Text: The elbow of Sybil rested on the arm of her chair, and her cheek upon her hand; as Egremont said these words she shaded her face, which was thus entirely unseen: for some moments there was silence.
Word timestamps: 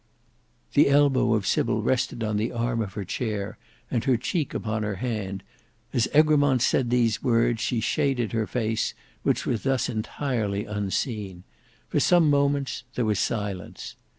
The 0.73 0.89
elbow 0.89 1.35
of 1.35 1.45
Sybil 1.45 1.83
rested 1.83 2.23
on 2.23 2.37
the 2.37 2.51
arm 2.51 2.81
of 2.81 2.93
her 2.93 3.05
chair, 3.05 3.59
and 3.91 4.03
her 4.05 4.17
cheek 4.17 4.55
upon 4.55 4.81
her 4.81 4.95
hand; 4.95 5.43
as 5.93 6.07
Egremont 6.11 6.63
said 6.63 6.89
these 6.89 7.21
words 7.21 7.61
she 7.61 7.81
shaded 7.81 8.31
her 8.31 8.47
face, 8.47 8.95
which 9.21 9.45
was 9.45 9.61
thus 9.61 9.89
entirely 9.89 10.65
unseen: 10.65 11.43
for 11.87 11.99
some 11.99 12.31
moments 12.31 12.83
there 12.95 13.05
was 13.05 13.19
silence. 13.19 13.95